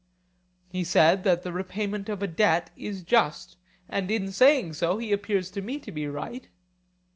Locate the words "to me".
5.51-5.77